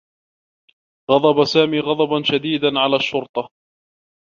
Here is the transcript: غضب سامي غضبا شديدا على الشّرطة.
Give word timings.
غضب 1.11 1.43
سامي 1.43 1.79
غضبا 1.79 2.23
شديدا 2.23 2.79
على 2.79 2.95
الشّرطة. 2.95 3.49